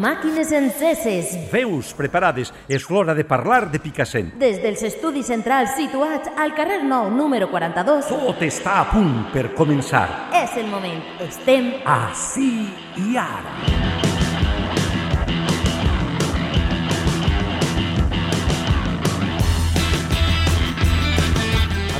[0.00, 1.34] Màquines enceses.
[1.52, 2.54] Veus preparades.
[2.72, 4.30] És l'hora de parlar de Picassent.
[4.40, 9.50] Des dels estudis centrals situats al carrer Nou, número 42, Tot està a punt per
[9.58, 10.06] començar.
[10.32, 11.02] és el moment.
[11.28, 13.58] Estem Així i ara.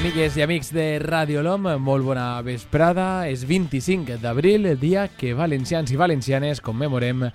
[0.00, 3.29] Amigues i amics de Radio LOM, molt bona vesprada.
[3.29, 7.26] És 25 d'abril, el dia que valencians i valencianes commemorem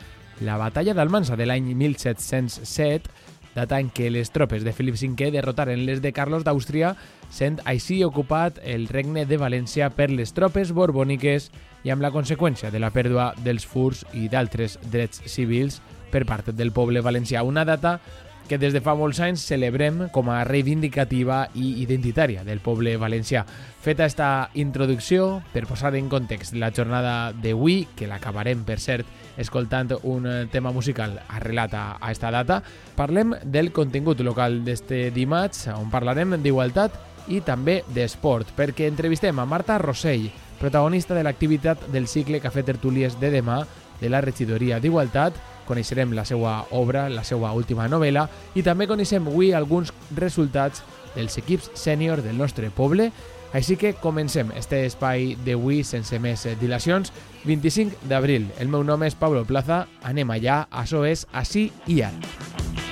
[0.41, 3.09] la batalla d'Almansa de l'any 1707,
[3.55, 6.95] data en què les tropes de Felip V derrotaren les de Carlos d'Àustria,
[7.31, 11.51] sent així ocupat el regne de València per les tropes borbòniques
[11.85, 15.79] i amb la conseqüència de la pèrdua dels furs i d'altres drets civils
[16.11, 17.43] per part del poble valencià.
[17.43, 17.99] Una data
[18.47, 23.45] que des de fa molts anys celebrem com a reivindicativa i identitària del poble valencià.
[23.81, 29.95] Feta esta introducció, per posar en context la jornada d'avui, que l'acabarem, per cert, escoltant
[30.03, 32.61] un tema musical arrelat a, esta data,
[32.95, 36.95] parlem del contingut local d'este dimarts, on parlarem d'igualtat
[37.27, 43.19] i també d'esport, perquè entrevistem a Marta Rossell, protagonista de l'activitat del cicle Cafè Tertúlies
[43.19, 43.63] de demà
[43.99, 45.35] de la regidoria d'Igualtat,
[45.67, 50.83] coneixerem la seva obra, la seva última novel·la i també coneixem avui alguns resultats
[51.15, 53.11] dels equips sènior del nostre poble.
[53.55, 57.13] Així que comencem este espai d'avui sense més dilacions.
[57.45, 58.49] 25 d'abril.
[58.59, 59.85] El meu nom és Pablo Plaza.
[60.03, 60.65] Anem allà.
[60.71, 62.84] Això és Així i ara.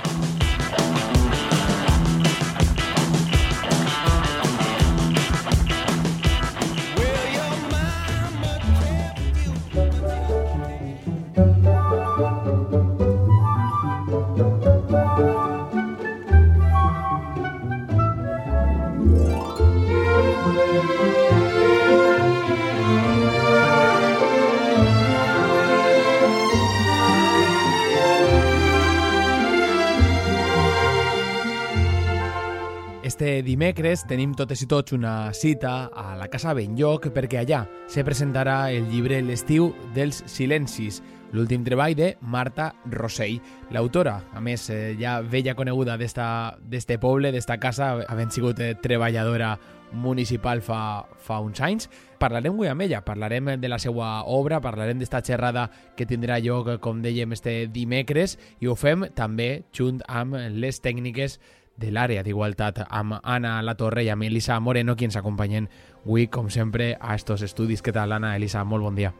[33.64, 38.68] Dimecres tenim totes i tots una cita a la Casa Benlloc perquè allà se presentarà
[38.68, 40.98] el llibre L'estiu dels silencis,
[41.32, 43.38] l'últim treball de Marta Rossell,
[43.72, 49.54] l'autora, a més eh, ja vella coneguda d'este poble, d'esta casa, havent sigut eh, treballadora
[49.96, 51.88] municipal fa, fa uns anys.
[52.20, 56.74] Parlarem avui amb ella, parlarem de la seva obra, parlarem d'esta xerrada que tindrà lloc,
[56.84, 61.40] com dèiem, este dimecres, i ho fem també junt amb les tècniques
[61.76, 65.68] de l'àrea d'igualtat amb Anna La Torre i amb Elisa Moreno, qui ens acompanyen
[66.04, 67.82] avui, com sempre, a estos estudis.
[67.82, 68.36] Què tal, Anna?
[68.36, 69.14] Elisa, molt bon dia.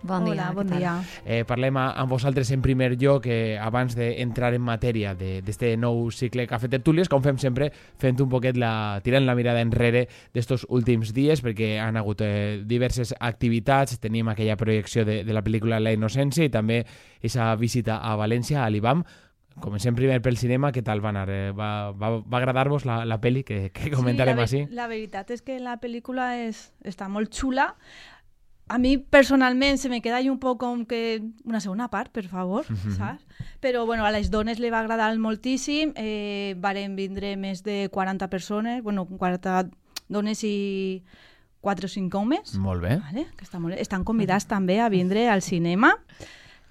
[0.00, 0.92] Bon dia, Hola, bon dia.
[1.26, 6.46] Eh, parlem amb vosaltres en primer lloc, eh, abans d'entrar en matèria d'este nou cicle
[6.46, 11.10] Cafè Tertúlies, com fem sempre, fent un poquet la, tirant la mirada enrere d'estos últims
[11.12, 15.92] dies, perquè han hagut eh, diverses activitats, tenim aquella projecció de, de la pel·lícula La
[15.92, 16.84] Innocència i també
[17.18, 19.02] aquesta visita a València, a l'IBAM.
[19.60, 21.26] Comencem primer pel cinema, què tal va anar?
[21.30, 24.60] Eh, va, va, va agradar-vos la, la pel·li que, que comentarem sí, la, així?
[24.76, 27.72] La veritat és que la pel·lícula és, està molt xula.
[28.68, 32.66] A mi, personalment, se me queda un poc com que una segona part, per favor,
[32.68, 32.96] Mhm.
[32.98, 33.24] saps?
[33.64, 35.94] Però, bueno, a les dones li va agradar moltíssim.
[35.96, 39.70] Eh, varen vindre més de 40 persones, bueno, 40
[40.08, 41.02] dones i
[41.60, 42.54] 4 o 5 homes.
[42.58, 42.98] Molt bé.
[43.00, 43.80] Vale, que està molt bé.
[43.80, 45.96] Estan convidats també a vindre al cinema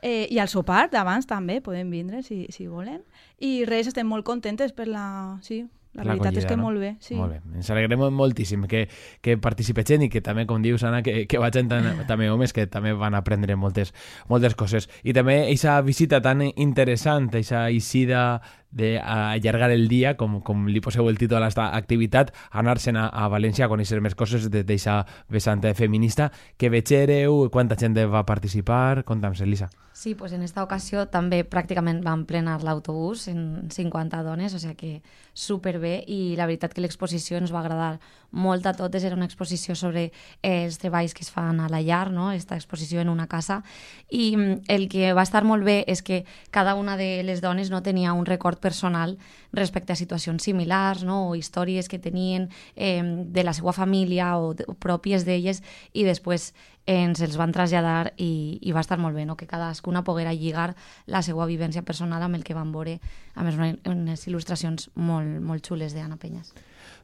[0.07, 3.03] eh, i al sopar d'abans també, poden vindre si, si volen.
[3.43, 5.07] I res, estem molt contentes per la...
[5.45, 5.65] Sí,
[5.97, 6.67] la, Per veritat és que no?
[6.67, 6.91] molt bé.
[7.01, 7.15] Sí.
[7.17, 8.83] Molt bé, ens alegrem moltíssim que,
[9.25, 12.53] que participe gent i que també, com dius, Anna, que, que vagin tan, també homes
[12.53, 13.95] que també van aprendre moltes,
[14.29, 14.89] moltes coses.
[15.01, 18.27] I també aquesta visita tan interessant, aquesta eixida
[18.71, 23.27] d'allargar el dia, com, com li poseu el títol a aquesta activitat, anar-se'n a, a
[23.31, 26.31] València a conèixer més coses de- d'aquesta vessant feminista.
[26.57, 29.03] Que vegereu, quanta gent va participar?
[29.03, 29.69] Conta'ns, Elisa.
[29.97, 34.75] Sí, pues en esta ocasió també pràcticament van plenar l'autobús en 50 dones, o sigui
[34.77, 35.01] que
[35.33, 37.97] superbé i la veritat que l'exposició ens va agradar
[38.29, 40.11] molt a totes, era una exposició sobre
[40.43, 42.31] eh, els treballs que es fan a la llar, no?
[42.31, 43.63] esta exposició en una casa
[44.09, 47.71] i mm, el que va estar molt bé és que cada una de les dones
[47.71, 49.17] no tenia un record personal
[49.53, 51.29] respecte a situacions similars no?
[51.29, 55.63] o històries que tenien eh, de la seva família o, de, o pròpies d'elles
[55.93, 56.53] i després
[56.87, 59.35] ens els van traslladar i, i va estar molt bé, no?
[59.35, 60.71] que cadascuna poguera lligar
[61.05, 62.97] la seva vivència personal amb el que van veure,
[63.35, 66.53] a més una- unes il·lustracions molt, molt xules d'Anna Penyes.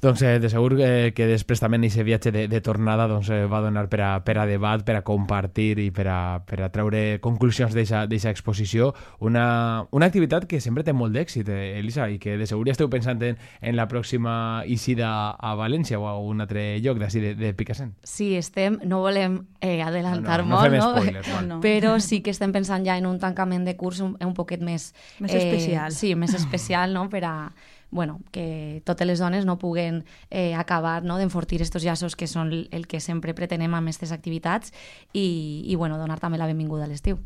[0.03, 3.29] Doncs eh, de segur que, que després també en aquest viatge de, de tornada doncs,
[3.31, 6.59] eh, va donar per a, per a debat, per a compartir i per a, per
[6.63, 8.91] a treure conclusions d'aquesta exposició.
[9.23, 12.75] Una, una activitat que sempre té molt d'èxit, eh, Elisa, i que de segur ja
[12.75, 14.35] esteu pensant en, en la pròxima
[14.67, 15.09] eixida
[15.39, 17.95] a València o a un altre lloc d'ací de, de Picassent.
[18.03, 20.89] Sí, estem, no volem eh, eh, adelantar no, no, molt, no?
[20.93, 24.33] spoilers, No, però sí que estem pensant ja en un tancament de curs un, un
[24.37, 24.91] poquet més...
[25.23, 25.95] Més especial.
[25.95, 27.35] Sí, més especial, no?, per a
[27.93, 32.49] bueno, que totes les dones no puguen eh, acabar no, d'enfortir estos llaços que són
[32.49, 34.73] el que sempre pretenem amb aquestes activitats
[35.13, 37.21] i, i bueno, donar també la benvinguda a l'estiu.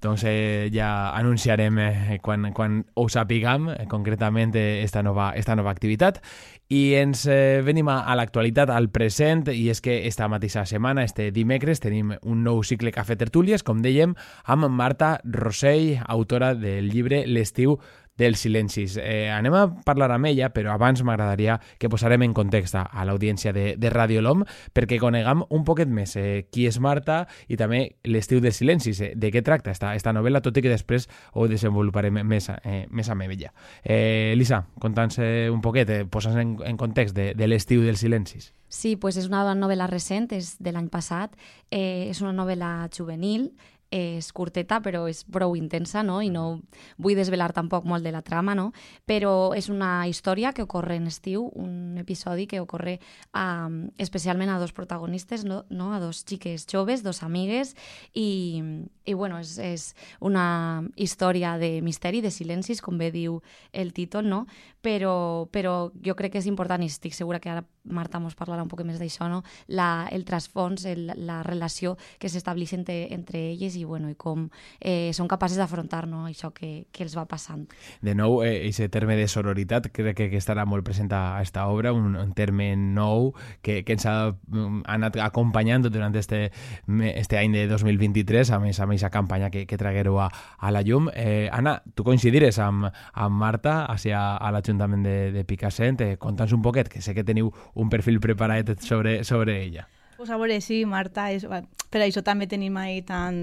[0.00, 5.56] Doncs eh, ja anunciarem eh, quan, quan ho sapiguem eh, concretament eh, esta, nova, esta
[5.56, 6.22] nova activitat.
[6.70, 11.04] I ens eh, venim a, a l'actualitat, al present, i és que esta mateixa setmana,
[11.04, 14.14] este dimecres, tenim un nou cicle Cafè Tertúlies, com dèiem,
[14.48, 17.76] amb Marta Rossell, autora del llibre L'estiu
[18.20, 18.98] dels silencis.
[19.00, 23.06] Eh, anem a parlar amb ella, però abans m'agradaria que posarem en context a, a
[23.08, 24.44] l'audiència de, de Radio LOM
[24.76, 29.12] perquè coneguem un poquet més eh, qui és Marta i també l'estiu dels silencis, eh,
[29.16, 33.10] de què tracta esta, esta novel·la, tot i que després ho desenvoluparem més, eh, més
[33.10, 33.52] amb ella.
[33.82, 38.04] Eh, Elisa, conta'ns eh, un poquet, eh, posa'ns en, en context de, de l'estiu dels
[38.04, 38.52] silencis.
[38.70, 41.34] Sí, pues és una novel·la recent, és de l'any passat,
[41.74, 43.50] eh, és una novel·la juvenil,
[43.90, 46.20] és curteta però és prou intensa no?
[46.22, 46.62] i no
[47.02, 48.70] vull desvelar tampoc molt de la trama, no?
[49.06, 52.98] però és una història que ocorre en estiu, un episodi que ocorre
[53.34, 55.64] um, especialment a dos protagonistes, no?
[55.68, 55.90] no?
[55.92, 57.74] a dos xiques joves, dos amigues
[58.14, 58.62] i,
[59.04, 59.90] i bueno, és, és
[60.20, 63.40] una història de misteri, de silencis, com bé diu
[63.72, 64.46] el títol, no?
[64.80, 68.60] però, però jo crec que és important i estic segura que ara Marta mos parlarà
[68.62, 69.40] un poc més d'això, no?
[69.72, 74.48] la, el trasfons, el, la relació que s'estableix entre, entre elles i, bueno, i com
[74.80, 77.66] eh, són capaces d'afrontar no, això que, que els va passant.
[78.02, 81.66] De nou, eh, aquest terme de sororitat crec que, que estarà molt present a aquesta
[81.70, 83.32] obra, un, un terme nou
[83.62, 86.50] que, que ens ha mm, anat acompanyant durant este,
[87.14, 90.82] este any de 2023, a més amb aquesta campanya que, que traguereu a, a la
[90.86, 91.10] llum.
[91.14, 96.00] Eh, Anna, tu coincidires amb, amb Marta hacia, a l'Ajuntament de, de Picassent.
[96.04, 99.88] Eh, Conta'ns un poquet, que sé que teniu un perfil preparat sobre, sobre ella.
[100.20, 101.46] Pues a veure, sí, Marta, és,
[101.88, 103.38] per això també tenim ahí tan,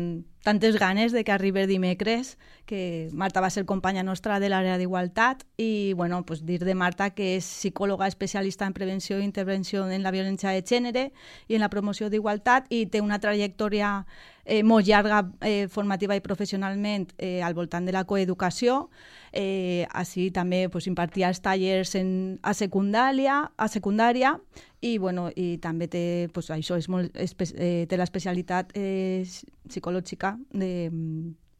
[0.48, 5.44] tantes ganes de que arribi dimecres, que Marta va ser companya nostra de l'àrea d'igualtat
[5.60, 10.08] i, bueno, pues dir de Marta que és psicòloga especialista en prevenció i intervenció en
[10.08, 11.10] la violència de gènere
[11.52, 14.06] i en la promoció d'igualtat i té una trajectòria
[14.48, 18.88] eh, molt llarga eh, formativa i professionalment eh, al voltant de la coeducació.
[19.34, 24.38] Eh, així també pues, impartia els tallers en, a secundària, a secundària
[24.80, 29.28] i, bueno, i també té, pues, això és molt, eh, té l'especialitat eh,
[29.68, 30.90] psicològica de,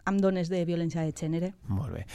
[0.08, 1.52] amb dones de violència de gènere.
[1.68, 2.06] Molt bé.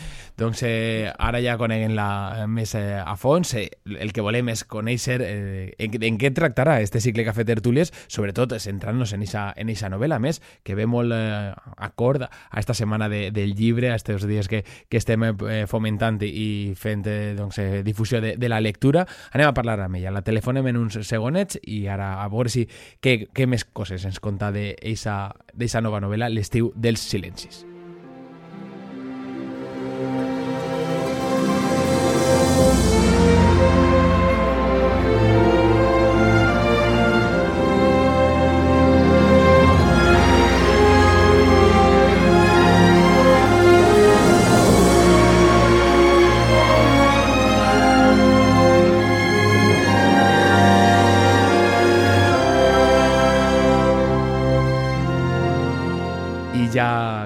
[0.40, 3.52] Doncs eh, ara ja coneguem-la més eh, a fons.
[3.60, 3.68] Eh,
[4.00, 8.56] el que volem és conèixer eh, en, en què tractarà este cicle Cafè Tertúlies, sobretot
[8.62, 11.52] centrant-nos en eixa, en novel·la, més, que ve molt eh,
[11.84, 12.30] acord a
[12.60, 17.04] esta setmana de, del llibre, a estos dies que, que estem eh, fomentant i fent
[17.10, 19.04] eh, doncs, eh, difusió de, de la lectura.
[19.36, 20.14] Anem a parlar amb ella.
[20.14, 22.64] La telefonem en uns segonets i ara a veure si
[23.02, 27.66] què, què més coses ens conta d'eixa nova novel·la, L'estiu dels silencis.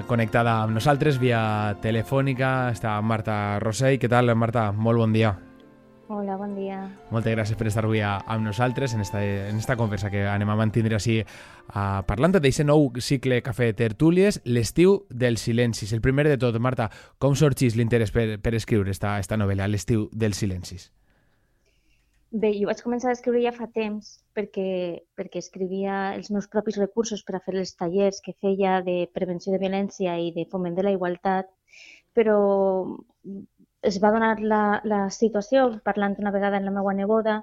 [0.07, 3.99] Connectada amb nosaltres via telefònica està Marta Rossell.
[4.01, 4.71] Què tal, Marta?
[4.71, 5.35] Molt bon dia.
[6.07, 6.77] Hola, bon dia.
[7.11, 10.55] Moltes gràcies per estar avui amb nosaltres en esta, en esta conversa que anem a
[10.55, 15.91] mantindre així uh, parlant d'aquest nou cicle Cafè Tertúlies, l'estiu dels silencis.
[15.91, 16.87] El primer de tot, Marta,
[17.19, 20.93] com sorgís l'interès per, per escriure esta, esta novel·la, l'estiu dels silencis?
[22.41, 24.65] Bé, jo vaig començar a escriure ja fa temps perquè,
[25.17, 29.53] perquè escrivia els meus propis recursos per a fer els tallers que feia de prevenció
[29.53, 31.49] de violència i de foment de la igualtat,
[32.19, 32.35] però
[33.91, 34.59] es va donar la,
[34.91, 37.39] la situació, parlant una vegada amb la meva neboda,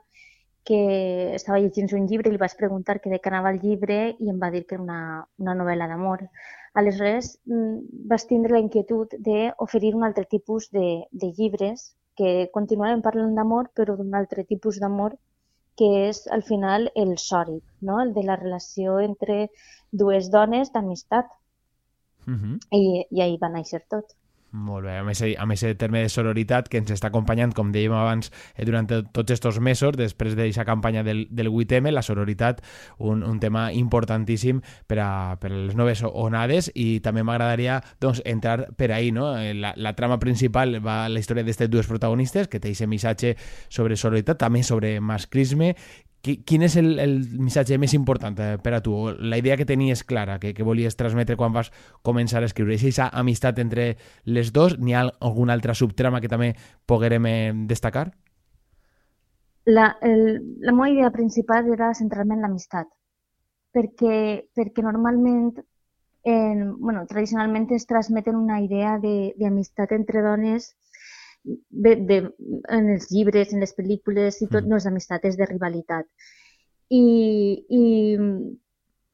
[0.68, 0.78] que
[1.40, 4.30] estava llegint un llibre i li vaig preguntar què de què anava el llibre i
[4.34, 5.00] em va dir que era una,
[5.42, 6.22] una novel·la d'amor.
[6.80, 7.34] Aleshores,
[8.14, 13.70] vaig tindre la inquietud d'oferir un altre tipus de, de llibres que continuarem parlant d'amor,
[13.74, 15.16] però d'un altre tipus d'amor
[15.78, 18.00] que és al final el sòric, no?
[18.02, 19.48] el de la relació entre
[19.90, 21.26] dues dones d'amistat.
[22.26, 22.54] Uh -huh.
[22.70, 24.14] I, I ahir va néixer tot.
[24.54, 27.90] Molt bé, amb aquest, amb aquest terme de sororitat que ens està acompanyant, com dèiem
[27.98, 32.62] abans, eh, durant tots aquests mesos, després d'aquesta campanya del, del 8M, la sororitat,
[33.02, 35.08] un, un tema importantíssim per a,
[35.42, 39.32] per a les noves onades i també m'agradaria doncs, entrar per ahí, no?
[39.34, 42.86] Eh, la, la trama principal va a la història d'aquestes dues protagonistes, que té aquest
[42.86, 43.34] missatge
[43.66, 45.74] sobre sororitat, també sobre masclisme,
[46.24, 48.94] quin és el, el missatge més important eh, per a tu?
[49.20, 51.70] La idea que tenies clara, que, que volies transmetre quan vas
[52.02, 52.74] començar a escriure?
[52.74, 53.90] És aquesta amistat entre
[54.24, 54.78] les dos?
[54.80, 56.54] N'hi ha alguna altra subtrama que també
[56.88, 58.08] poguerem eh, destacar?
[59.66, 60.24] La, el,
[60.60, 62.88] la meva idea principal era centrar-me en l'amistat,
[63.72, 64.16] perquè,
[64.56, 65.54] perquè normalment,
[66.24, 70.72] en, bueno, tradicionalment es transmeten una idea d'amistat entre dones
[71.44, 72.18] de, de,
[72.72, 74.68] en els llibres, en les pel·lícules i tot, mm.
[74.70, 76.08] no és d'amistat, és de rivalitat.
[76.90, 77.04] I,
[77.68, 77.84] i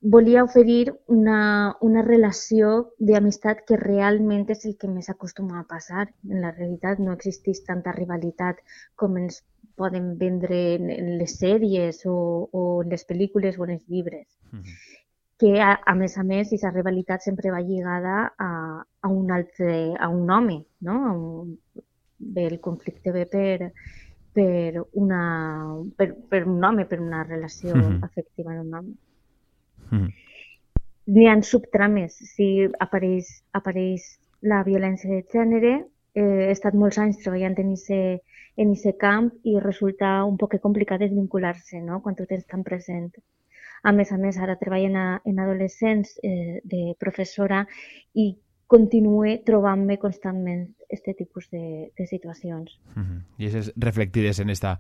[0.01, 6.09] volia oferir una, una relació d'amistat que realment és el que més acostuma a passar.
[6.29, 8.63] En la realitat no existeix tanta rivalitat
[8.97, 9.43] com ens
[9.77, 12.17] poden vendre en les sèries o,
[12.53, 14.27] o en les pel·lícules o en els llibres.
[14.53, 14.79] Mm -hmm.
[15.41, 18.51] que a, a més a més aquesta rivalitat sempre va lligada a,
[19.01, 20.97] a un altre, a un home, no?
[21.09, 21.59] a un,
[22.35, 23.73] bé, el conflicte ve per,
[24.33, 25.23] per, una,
[25.97, 28.05] per, per un home, per una relació mm -hmm.
[28.05, 28.93] afectiva en un home.
[29.91, 30.15] Mm -hmm.
[31.07, 32.13] N'hi ha subtrames.
[32.35, 32.47] Si
[32.79, 34.03] apareix, apareix
[34.41, 35.73] la violència de gènere,
[36.15, 38.23] eh, he estat molts anys treballant en ese,
[38.57, 42.01] en aquest camp i resulta un poc complicat desvincular-se no?
[42.03, 43.11] quan tu tens tan present.
[43.83, 47.67] A més a més, ara treballo en, en adolescents eh, de professora
[48.15, 48.37] i
[48.71, 52.79] continue trobant-me constantment aquest tipus de, de situacions.
[52.95, 53.23] Uh -huh.
[53.39, 54.79] I és reflectides en esta,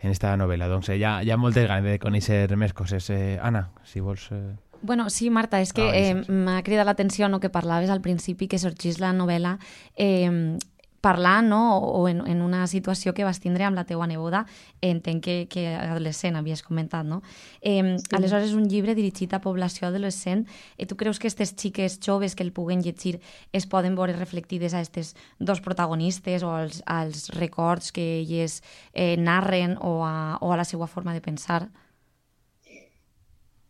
[0.00, 0.68] en esta novel·la.
[0.68, 3.10] Doncs eh, hi ha, hi ha moltes ganes de conèixer més coses.
[3.10, 4.30] Eh, Anna, si vols...
[4.32, 4.54] Eh...
[4.82, 8.48] Bueno, sí, Marta, és que ah, eh, m'ha cridat l'atenció no, que parlaves al principi
[8.48, 9.58] que sorgís la novel·la
[9.96, 10.58] eh,
[11.02, 11.78] parlant no?
[11.78, 14.44] o en, en una situació que vas tindre amb la teua neboda,
[14.80, 17.20] entenc que, que adolescent, havies comentat, no?
[17.60, 18.14] Eh, sí.
[18.16, 20.46] Aleshores, un llibre dirigit a població adolescent,
[20.78, 23.18] eh, tu creus que aquestes xiques joves que el puguen llegir
[23.52, 29.16] es poden veure reflectides a aquestes dos protagonistes o als, als records que elles eh,
[29.18, 31.66] narren o a, o a la seva forma de pensar?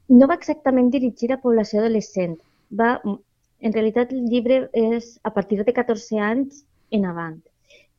[0.09, 2.37] No va exactament dirigir a població adolescent.
[2.69, 7.41] Va, en realitat, el llibre és a partir de 14 anys en avant.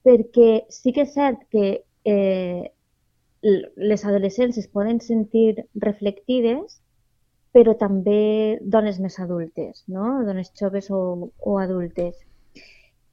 [0.04, 1.66] Perquè sí que és cert que
[2.14, 2.64] eh,
[3.92, 6.80] les adolescents es poden sentir reflectides,
[7.54, 10.24] però també dones més adultes, no?
[10.28, 12.16] dones joves o, o adultes.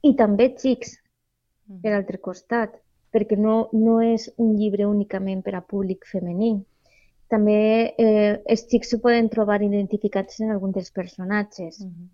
[0.01, 0.95] I també xics,
[1.69, 1.81] mm.
[1.83, 2.79] per altre costat,
[3.13, 6.55] perquè no, no és un llibre únicament per a públic femení.
[7.31, 7.59] També
[8.01, 11.79] eh, els xics s'ho poden trobar identificats en algun dels personatges.
[11.83, 12.09] Mm -hmm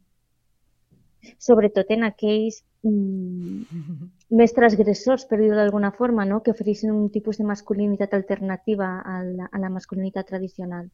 [1.37, 6.41] sobretot en aquells més transgressors, per dir-ho d'alguna forma, no?
[6.43, 10.89] que ofereixen un tipus de masculinitat alternativa a la, a la masculinitat tradicional.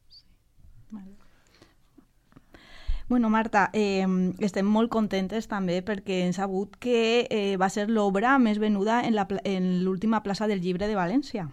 [3.06, 4.06] Bueno, Marta, eh,
[4.40, 9.84] estem molt contentes també perquè hem sabut que eh, va ser l'obra més venuda en
[9.84, 11.50] l'última plaça del llibre de València.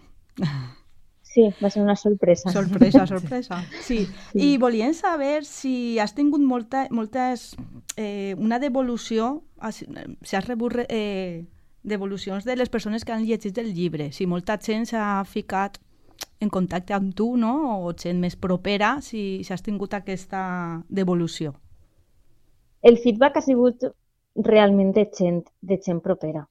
[1.32, 2.52] Sí, va ser una sorpresa.
[2.52, 3.62] Sorpresa, sorpresa.
[3.82, 4.06] Sí.
[4.32, 4.40] sí.
[4.40, 7.56] I volien saber si has tingut molta, moltes...
[8.00, 11.46] Eh, una devolució, si has rebut eh,
[11.84, 15.78] devolucions de les persones que han llegit el llibre, si molta gent s'ha ficat
[16.42, 17.54] en contacte amb tu, no?
[17.86, 20.42] o gent més propera, si, si has tingut aquesta
[20.90, 21.54] devolució.
[22.82, 23.86] El feedback ha sigut
[24.36, 26.48] realment de gent, de gent propera,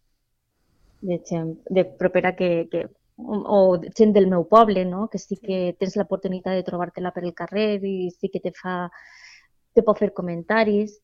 [1.00, 2.87] de gent de propera que, que
[3.21, 5.09] o gent del meu poble, no?
[5.09, 8.90] que sí que tens l'oportunitat de trobar-te-la per el carrer i sí que te fa
[9.75, 10.99] te pot fer comentaris.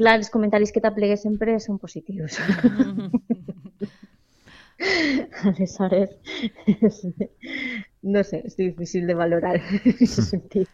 [0.00, 2.40] Clar, els comentaris que t'aplegues sempre són positius.
[5.44, 6.10] Aleshores,
[8.02, 10.68] no sé, és difícil de valorar en aquest sentit.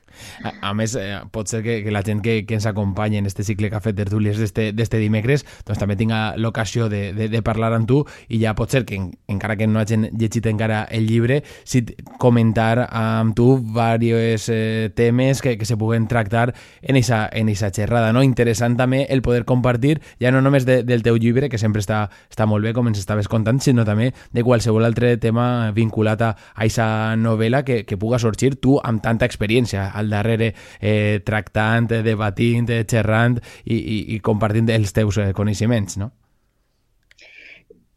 [0.47, 3.27] A, a més, eh, pot ser que, que la gent que, que ens acompanya en
[3.27, 7.43] este cicle que ha fet tertúlies d'este dimecres doncs també tinga l'ocasió de, de, de
[7.45, 10.85] parlar amb tu i ja pot ser que, en, encara que no hagin llegit encara
[10.85, 11.83] el llibre, si
[12.23, 13.59] comentar amb tu
[13.99, 18.13] diversos eh, temes que, que se puguen tractar en esa, en esa xerrada.
[18.15, 18.23] No?
[18.23, 22.07] Interessant també el poder compartir ja no només de, del teu llibre, que sempre està,
[22.31, 26.33] està molt bé, com ens estaves contant, sinó també de qualsevol altre tema vinculat a,
[26.55, 31.91] a aquesta novel·la que, que puga sorgir tu amb tanta experiència al darrere eh, tractant,
[31.93, 36.13] eh, debatint, eh, xerrant i, i, i compartint els teus eh, coneixements, no?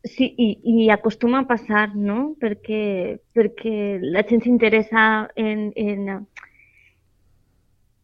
[0.07, 2.35] Sí, i, i acostuma a passar, no?
[2.39, 5.03] Perquè, perquè la gent s'interessa
[5.35, 6.23] en, en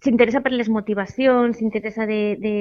[0.05, 2.55] s'interessa per les motivacions, s'interessa de, de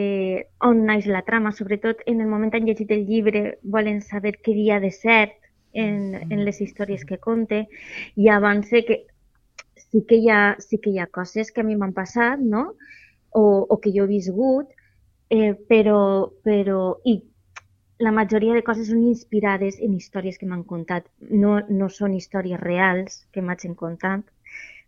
[0.65, 4.55] on naix la trama, sobretot en el moment en llegit el llibre volen saber què
[4.57, 5.35] dia de cert,
[5.75, 7.65] en, en les històries que conte
[8.17, 9.03] i avance que
[9.91, 12.65] sí que hi ha, sí que hi ha coses que a mi m'han passat, no?
[13.35, 14.71] O, o que jo he viscut,
[15.31, 17.19] eh, però, però i
[18.03, 21.07] la majoria de coses són inspirades en històries que m'han contat.
[21.31, 24.25] No, no són històries reals que m'hagin contat,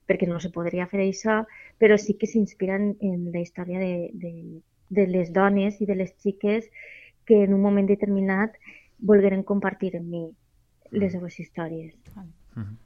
[0.07, 1.43] perquè no se podria fer això,
[1.83, 4.33] però sí que s'inspiren en la història de, de,
[4.99, 6.66] de les dones i de les xiques
[7.26, 8.55] que en un moment determinat
[8.99, 10.26] volgueren compartir amb mi
[10.93, 11.95] les seues històries.
[12.55, 12.76] Mm -hmm.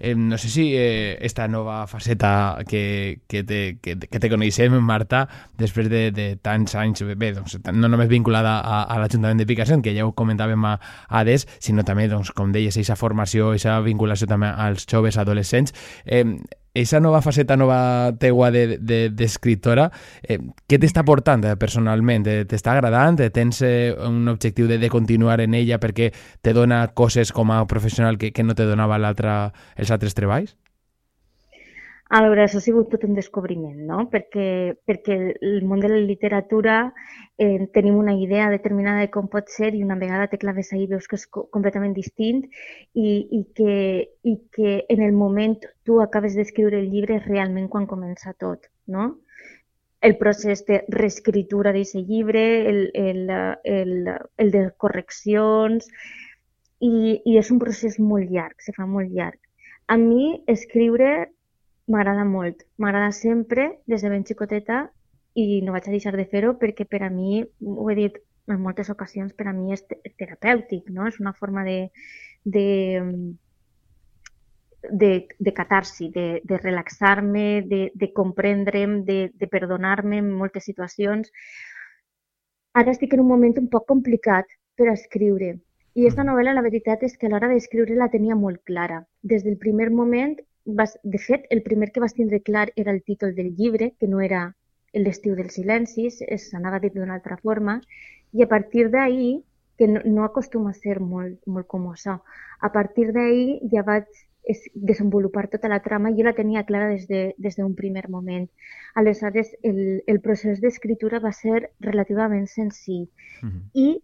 [0.00, 4.72] Eh, no sé si eh, esta nova faceta que, que, te, que, que te coneixem,
[4.80, 5.26] Marta,
[5.58, 9.82] després de, de tants anys, bé, doncs, no només vinculada a, a l'Ajuntament de Picassent,
[9.82, 10.76] que ja ho comentàvem a,
[11.08, 15.74] a ADES, sinó també, doncs, com deies, aquesta formació, aquesta vinculació també als joves adolescents.
[16.06, 16.24] Eh,
[16.74, 22.26] esa nova faceta nova teua d'escriptora, de, de, eh, què t'està portant personalment?
[22.48, 23.18] T'està agradant?
[23.34, 27.64] Tens eh, un objectiu de, de continuar en ella perquè te dona coses com a
[27.66, 30.54] professional que, que no te donava els altres treballs?
[32.08, 34.06] A veure, això ha sigut tot un descobriment, no?
[34.08, 34.44] Perquè,
[34.88, 36.76] perquè el món de la literatura
[37.36, 40.88] eh, tenim una idea determinada de com pot ser i una vegada te claves ahir
[40.94, 43.76] veus que és completament distint i, i, que,
[44.24, 49.10] i que en el moment tu acabes d'escriure el llibre realment quan comença tot, no?
[50.00, 53.30] el procés de reescritura d'aquest llibre, el, el,
[53.64, 53.94] el,
[54.38, 55.88] el de correccions,
[56.80, 59.40] i, i és un procés molt llarg, se fa molt llarg.
[59.90, 61.32] A mi escriure
[61.88, 62.64] m'agrada molt.
[62.78, 64.86] M'agrada sempre, des de ben xicoteta,
[65.38, 68.16] i no vaig a deixar de fer-ho perquè per a mi, ho he dit
[68.48, 69.84] en moltes ocasions, per a mi és
[70.18, 71.06] terapèutic, no?
[71.06, 71.78] És una forma de,
[72.44, 72.66] de,
[74.90, 81.30] de, de catarsi, de, de relaxar-me, de, de comprendre'm, de, de perdonar-me en moltes situacions.
[82.74, 85.56] Ara estic en un moment un poc complicat per escriure.
[85.98, 86.30] I aquesta mm.
[86.30, 89.02] novel·la, la veritat és que a l'hora d'escriure la tenia molt clara.
[89.22, 90.36] Des del primer moment
[90.68, 94.08] vas, de fet, el primer que vas tindre clar era el títol del llibre, que
[94.08, 94.54] no era
[94.92, 97.80] l'estiu dels silencis, s'anava dit d'una altra forma,
[98.32, 99.42] i a partir d'ahir,
[99.78, 102.18] que no, no acostuma a ser molt, molt com això,
[102.60, 104.08] a partir d'ahir ja vaig
[104.74, 108.48] desenvolupar tota la trama, jo la tenia clara des d'un de, des primer moment.
[108.94, 113.08] Aleshores, el, el procés d'escriptura va ser relativament senzill
[113.42, 113.62] mm -hmm.
[113.74, 114.02] i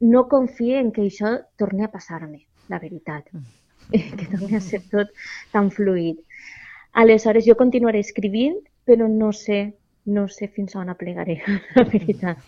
[0.00, 3.32] no confio en que això torni a passar-me, la veritat.
[3.32, 3.63] Mm -hmm.
[4.18, 5.10] que torni a ser tot
[5.52, 6.20] tan fluid.
[6.94, 11.38] Aleshores, jo continuaré escrivint, però no sé no sé fins on aplegaré,
[11.74, 12.38] la veritat.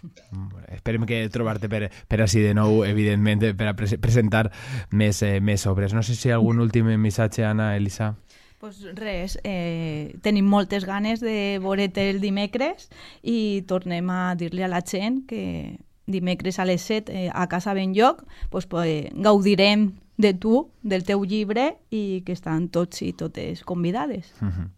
[0.75, 4.51] Esperem que trobar-te per, per així de nou, evidentment, per a pre presentar
[4.92, 5.94] més, eh, més obres.
[5.96, 8.12] No sé si algun últim missatge, Anna, Elisa?
[8.61, 12.88] Pues res, eh, tenim moltes ganes de veure't el dimecres
[13.22, 17.75] i tornem a dir-li a la gent que dimecres a les 7 eh, a Casa
[17.75, 23.62] Benlloc pues, pues, gaudirem de tu, del teu llibre i que estan tots i totes
[23.64, 24.33] convidades.
[24.40, 24.68] Uh -huh.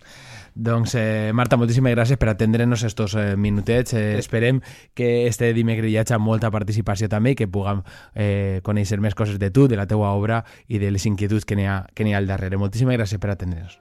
[0.55, 3.95] Doncs, eh, Marta, moltíssimes gràcies per atendre'ns estos eh, minutets.
[3.95, 4.61] Eh, esperem
[4.95, 7.83] que este dimecres hi hagi molta participació també i que puguem
[8.15, 11.55] eh, conèixer més coses de tu, de la teua obra i de les inquietuds que
[11.55, 12.57] n'hi ha, que ha al darrere.
[12.57, 13.81] Moltíssimes gràcies per atendre'ns.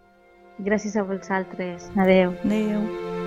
[0.60, 1.90] Gràcies a vosaltres.
[1.96, 2.34] Adeu.
[2.44, 3.27] Adeu.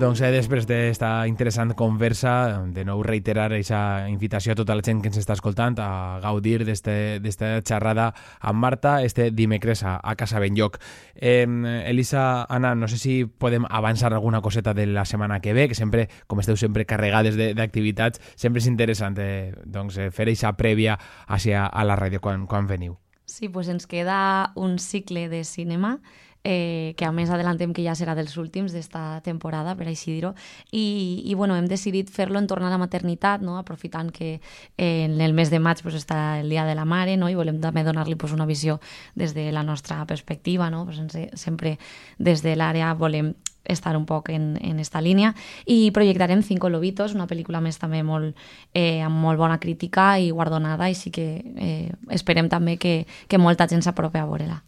[0.00, 5.02] Doncs eh, després d'esta interessant conversa, de nou reiterar aquesta invitació a tota la gent
[5.04, 5.88] que ens està escoltant a
[6.22, 8.06] gaudir d'esta xerrada
[8.40, 10.78] amb Marta este dimecres a, a Casa Benlloc.
[11.14, 11.44] Eh,
[11.90, 15.76] Elisa, Anna, no sé si podem avançar alguna coseta de la setmana que ve, que
[15.76, 20.96] sempre, com esteu sempre carregades d'activitats, sempre és interessant eh, doncs, eh, fer aquesta prèvia
[21.28, 22.96] a la ràdio quan, quan veniu.
[23.30, 26.00] Sí, pues ens queda un cicle de cinema
[26.44, 30.32] eh, que a més adelantem que ja serà dels últims d'esta temporada, per així dir-ho,
[30.72, 33.58] i, i bueno, hem decidit fer-lo en tornar a la maternitat, no?
[33.58, 34.40] aprofitant que
[34.76, 37.28] eh, en el mes de maig pues, està el Dia de la Mare, no?
[37.28, 38.80] i volem també donar-li pues, una visió
[39.14, 40.86] des de la nostra perspectiva, no?
[40.86, 41.00] pues,
[41.34, 41.78] sempre
[42.18, 45.34] des de l'àrea volem estar un poc en, en esta línia
[45.66, 48.36] i projectarem Cinco Lobitos, una pel·lícula més també molt,
[48.74, 53.38] eh, amb molt bona crítica i guardonada i sí que eh, esperem també que, que
[53.38, 54.60] molta gent s'apropi a veure-la.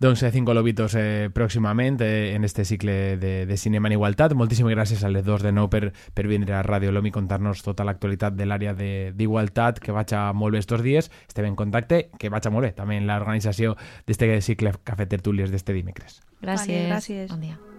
[0.00, 4.34] Doncs eh, Cinco Lobitos eh, pròximament eh, en este cicle de, de cinema en igualtat.
[4.34, 7.62] Moltíssimes gràcies a les dos de nou per, per vindre a Radio Lom i contar-nos
[7.66, 11.10] tota l'actualitat de l'àrea d'igualtat que vaig a molt bé estos dies.
[11.28, 15.50] Estem en contacte, que vaig a molt bé també en l'organització d'este cicle Cafè Tertúlies
[15.52, 16.20] d'este dimecres.
[16.42, 16.84] Gràcies.
[16.84, 17.32] Vale, gràcies.
[17.32, 17.75] Bon dia.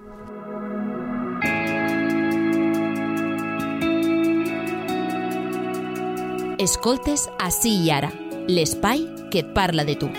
[6.60, 8.10] Escoltes Així i Ara,
[8.50, 10.10] l'espai que et parla de tu.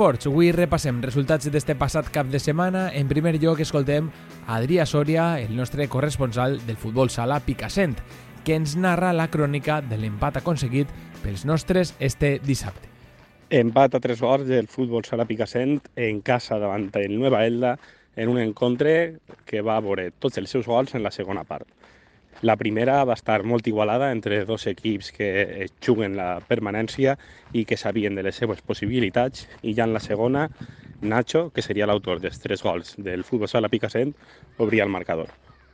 [0.00, 2.86] Esports, avui repassem resultats d'este passat cap de setmana.
[2.96, 4.06] En primer lloc escoltem
[4.48, 7.98] Adrià Sòria, el nostre corresponsal del futbol sala Picassent,
[8.40, 10.88] que ens narra la crònica de l'empat aconseguit
[11.20, 12.88] pels nostres este dissabte.
[13.52, 17.76] Empat a tres gols del futbol sala Picassent en casa davant el Nueva Elda
[18.16, 21.68] en un encontre que va veure tots els seus gols en la segona part.
[22.42, 27.16] La primera va estar molt igualada entre dos equips que juguen la permanència
[27.52, 30.46] i que sabien de les seves possibilitats i ja en la segona
[31.00, 34.14] Nacho, que seria l'autor dels tres gols del futbol sala Picassent,
[34.58, 35.28] obria el marcador.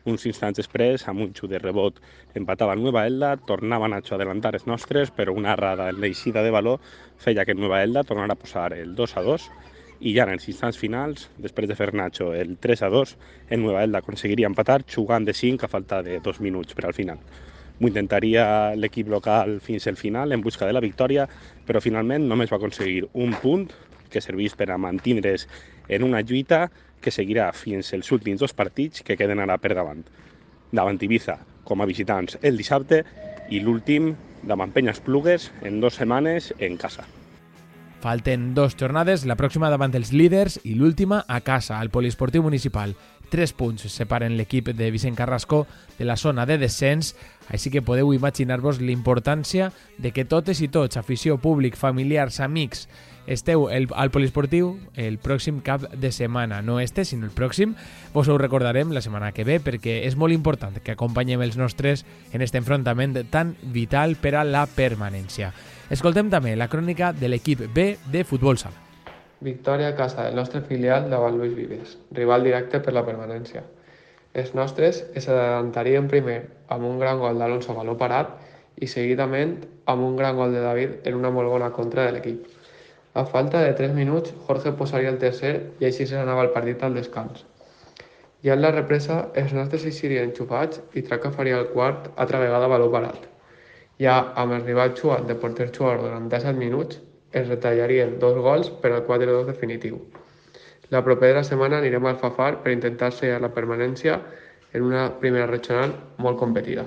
[0.06, 1.96] Uns instants després, amb un xut de rebot,
[2.38, 6.54] empatava Nueva Elda, tornava Nacho a adelantar els nostres, però una errada en l'eixida de
[6.54, 6.78] valor
[7.22, 9.48] feia que Nueva Elda tornara a posar el 2 a 2
[10.00, 13.16] i ja en els instants finals, després de fer Nacho el 3 a 2,
[13.50, 16.96] el Nueva Elda aconseguiria empatar jugant de 5 a falta de 2 minuts per al
[16.96, 17.20] final.
[17.78, 21.26] M'ho intentaria l'equip local fins al final en busca de la victòria,
[21.66, 23.68] però finalment només va aconseguir un punt
[24.10, 25.46] que serveix per a mantindre's
[25.88, 30.06] en una lluita que seguirà fins els últims dos partits que queden ara per davant.
[30.72, 33.04] Davant Ibiza, com a visitants, el dissabte,
[33.50, 37.04] i l'últim davant Penyes Plugues en dues setmanes en casa.
[38.06, 42.92] Falten dos jornades, la pròxima davant els líders i l'última a casa, al Poliesportiu Municipal.
[43.32, 45.64] Tres punts separen l'equip de Vicent Carrasco
[45.98, 47.16] de la zona de descens,
[47.50, 52.86] així que podeu imaginar-vos l'importància de que totes i tots, afició, públic, familiars, amics,
[53.26, 56.62] esteu el, al Poliesportiu el pròxim cap de setmana.
[56.62, 57.74] No este, sinó el pròxim.
[58.14, 62.06] Vos ho recordarem la setmana que ve perquè és molt important que acompanyem els nostres
[62.30, 65.50] en aquest enfrontament tan vital per a la permanència.
[65.86, 68.80] Escoltem també la crònica de l'equip B de Futbol Sala.
[69.46, 73.62] Victòria a casa del nostre filial davant Luis Vives, rival directe per la permanència.
[74.34, 76.40] Els nostres es adelantarien primer
[76.74, 78.32] amb un gran gol d'Alonso Baló parat
[78.82, 82.42] i seguidament amb un gran gol de David en una molt bona contra de l'equip.
[83.14, 86.82] A falta de 3 minuts, Jorge posaria el tercer i així se n'anava el partit
[86.82, 87.46] al descans.
[88.42, 92.42] Ja en la represa, els nostres hi serien enxufats i Traca faria el quart altra
[92.42, 93.35] vegada baló parat.
[94.02, 97.00] Ja amb el rival xuat de porter xuat durant 17 minuts,
[97.32, 100.00] es retallarien dos gols per al 4-2 definitiu.
[100.90, 104.20] La propera setmana anirem al Fafar per intentar ser a la permanència
[104.72, 106.84] en una primera regional molt competida.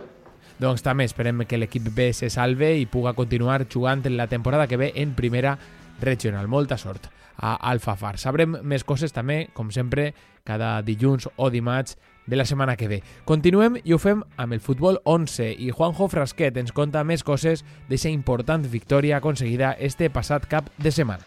[0.59, 4.77] Doncs també esperem que l'equip B se salve i puga continuar jugant la temporada que
[4.77, 5.57] ve en primera
[6.01, 6.47] regional.
[6.47, 8.17] Molta sort a Alfafar.
[8.19, 11.97] Sabrem més coses també, com sempre, cada dilluns o dimarts
[12.29, 13.01] de la setmana que ve.
[13.25, 17.65] Continuem i ho fem amb el futbol 11 i Juanjo Frasquet ens conta més coses
[17.89, 21.25] d'aquesta important victòria aconseguida este passat cap de setmana.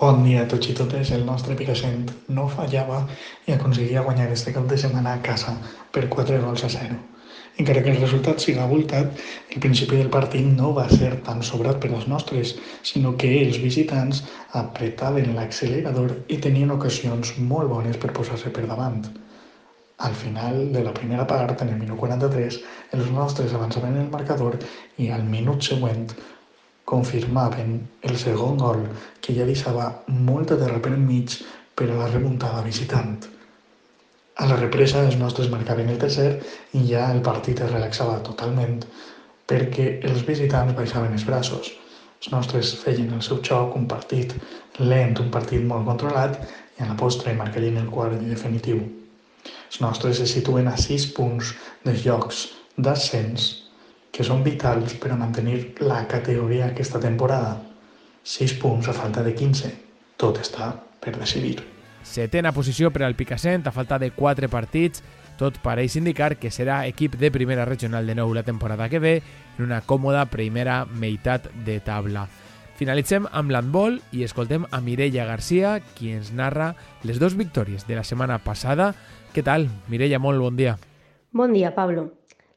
[0.00, 1.10] Bon dia a tots i totes.
[1.12, 3.02] El nostre Picassent no fallava
[3.46, 5.52] i aconseguia guanyar este cap de setmana a casa
[5.92, 6.96] per 4 gols a 0.
[7.60, 9.20] Encara que el resultat siga voltat,
[9.52, 12.54] el principi del partit no va ser tan sobrat per als nostres,
[12.90, 14.22] sinó que els visitants
[14.62, 19.02] apretaven l'accelerador i tenien ocasions molt bones per posar-se per davant.
[20.00, 22.60] Al final de la primera part, en el minut 43,
[22.96, 24.56] els nostres avançaven el marcador
[24.96, 26.06] i al minut següent
[26.90, 27.74] confirmaven
[28.08, 28.80] el segon gol
[29.20, 29.90] que ja deixava
[30.30, 31.36] molta terra per enmig
[31.76, 33.18] per a la remuntada visitant.
[34.40, 36.30] A la represa els nostres marcaven el tercer
[36.80, 38.78] i ja el partit es relaxava totalment
[39.52, 41.68] perquè els visitants baixaven els braços.
[42.20, 44.32] Els nostres feien el seu xoc, un partit
[44.78, 48.80] lent, un partit molt controlat i a la postre marcarien el quart i definitiu.
[49.70, 53.50] Els nostres se situen a 6 punts dels llocs d'ascens
[54.10, 57.56] que són vitals per a mantenir la categoria aquesta temporada.
[58.24, 59.70] 6 punts a falta de 15.
[60.20, 61.60] Tot està per decidir.
[62.02, 65.04] Setena posició per al Picassent a falta de 4 partits.
[65.40, 69.14] Tot pareix indicar que serà equip de primera regional de nou la temporada que ve
[69.56, 72.26] en una còmoda primera meitat de taula.
[72.80, 76.74] Finalitzem amb l'handbol i escoltem a Mireia Garcia, qui ens narra
[77.04, 78.94] les dues victòries de la setmana passada
[79.34, 79.68] què tal?
[79.90, 80.74] Mireia, molt bon dia.
[81.30, 82.08] Bon dia, Pablo.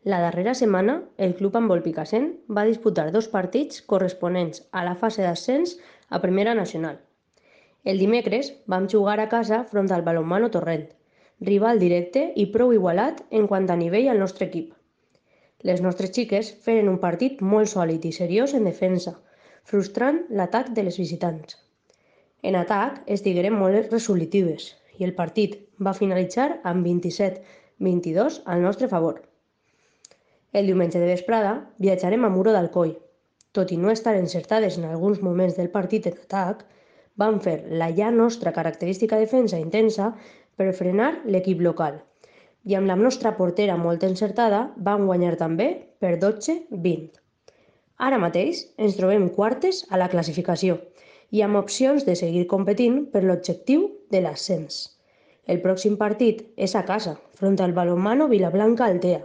[0.04, 5.22] La darrera setmana, el Club Handbol Picassent va disputar dos partits corresponents a la fase
[5.22, 5.76] d'ascens
[6.10, 6.98] a Primera Nacional.
[7.84, 10.90] El dimecres vam jugar a casa front al Balonmano Torrent,
[11.52, 14.74] rival directe i prou igualat en quant a nivell al nostre equip.
[15.62, 19.20] Les nostres xiques feren un partit molt sòlid i seriós en defensa,
[19.64, 21.60] frustrant l'atac de les visitants.
[22.42, 25.56] En atac estigueren molt resolutives i el partit
[25.88, 29.22] va finalitzar amb 27-22 al nostre favor.
[30.54, 32.94] El diumenge de vesprada viatjarem a Muro d'Alcoi.
[33.58, 36.64] Tot i no estar encertades en alguns moments del partit en atac,
[37.18, 40.14] vam fer la ja nostra característica defensa intensa
[40.58, 42.00] per frenar l'equip local.
[42.66, 45.68] I amb la nostra portera molt encertada vam guanyar també
[46.00, 47.12] per 12-20.
[47.98, 50.80] Ara mateix ens trobem quartes a la classificació
[51.34, 54.84] i amb opcions de seguir competint per l'objectiu de l'ascens.
[55.50, 59.24] El pròxim partit és a casa, front al balonmano Vilablanca Altea,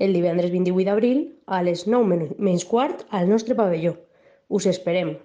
[0.00, 3.96] el divendres 28 d'abril a les 9 menys quart al nostre pavelló.
[4.48, 5.16] Us esperem.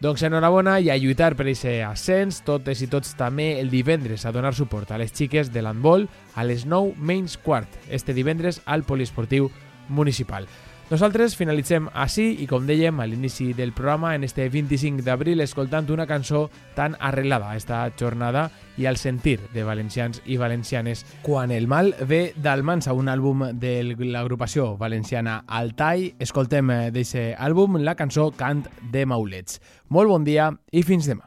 [0.00, 4.32] Doncs enhorabona i a lluitar per aquest ascens, totes i tots també el divendres a
[4.32, 8.84] donar suport a les xiques de l'handbol a les 9 menys quart, este divendres al
[8.84, 9.50] poliesportiu
[9.88, 10.50] municipal.
[10.86, 15.88] Nosaltres finalitzem així i com dèiem a l'inici del programa en este 25 d'abril escoltant
[15.90, 16.44] una cançó
[16.76, 21.02] tan arreglada a esta jornada i al sentir de valencians i valencianes.
[21.26, 27.98] Quan el mal ve d'Almansa, un àlbum de l'agrupació valenciana Altai, escoltem d'aquest àlbum la
[27.98, 29.58] cançó Cant de Maulets.
[29.88, 31.26] Molt bon dia i fins demà.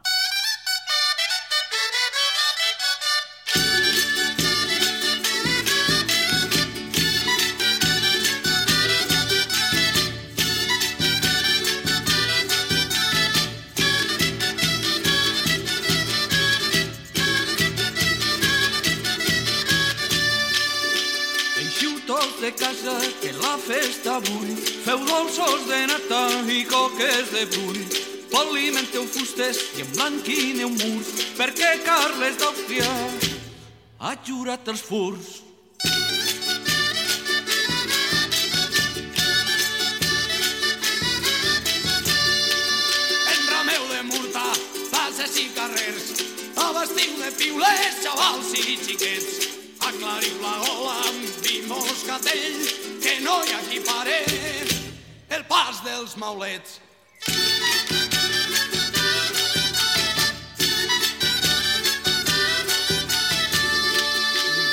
[25.30, 27.82] Dolços de nata i coques de brull
[28.30, 32.88] polimenteu fustes i emblanquineu murs perquè Carles d'Àustria
[34.00, 35.28] ha jurat els furs?
[43.34, 44.46] Enrameu de murta,
[44.90, 46.08] bases i carrers.
[46.56, 49.46] Abastiu de piulers, xavals i xiquets.
[49.92, 52.60] Aclariu la gola amb vi moscatell,
[53.04, 54.20] que no hi ha qui pare
[55.30, 56.80] el pas dels maulets.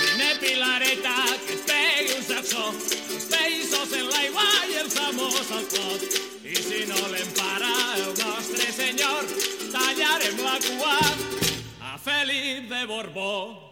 [0.01, 1.15] Vine Pilareta,
[1.45, 6.09] que et pegui un sacsó, els peixos en l'aigua i els amors al clot.
[6.47, 9.29] I si no l'empara el nostre senyor,
[9.75, 10.99] tallarem la cua
[11.93, 13.66] a Felip de Borbó.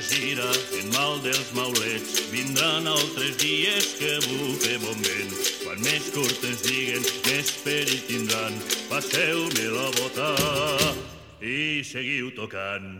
[0.00, 2.28] Se gira en mal dels maulets.
[2.32, 5.32] Vindran altres dies que bufe bon vent.
[5.64, 8.60] Quan més curtes diguen, més perill tindran.
[8.90, 10.30] Passeu-me la bota
[11.40, 12.98] i seguiu tocant.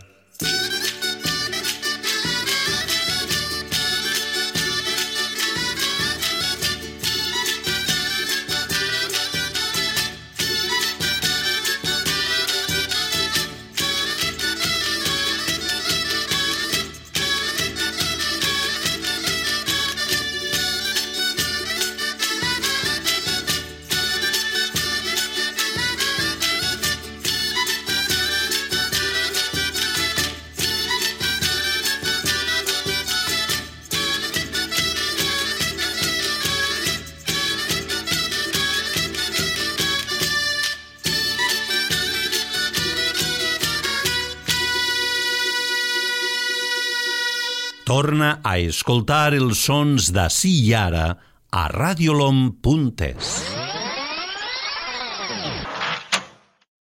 [47.96, 51.06] Torna a escoltar els sons d'ací i ara
[51.48, 53.35] a radiolom.es.